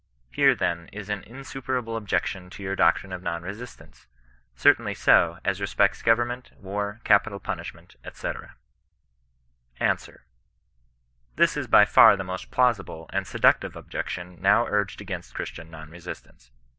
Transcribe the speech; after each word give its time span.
Here 0.31 0.55
then 0.55 0.87
is 0.87 1.09
an 1.09 1.21
insuperable 1.25 1.95
objection 1.95 2.49
to 2.49 2.63
your 2.63 2.75
doctrine 2.75 3.11
of 3.13 3.21
non 3.21 3.43
resistance— 3.43 4.07
certainly 4.65 4.95
so, 4.95 5.37
as 5.45 5.61
re 5.61 5.67
spects 5.67 6.01
government, 6.03 6.49
war, 6.57 7.01
capital 7.03 7.39
punishment, 7.39 7.95
&c. 8.11 8.29
Answer.— 9.79 10.25
This 11.35 11.55
is 11.55 11.67
by 11.67 11.85
far 11.85 12.17
the 12.17 12.23
most 12.23 12.49
plausible 12.49 13.11
and 13.13 13.27
se 13.27 13.37
ductive 13.37 13.75
objection 13.75 14.41
now 14.41 14.65
urged 14.65 15.01
against 15.01 15.35
Christian 15.35 15.69
non 15.69 15.91
re 15.91 15.99
sistance. 15.99 16.49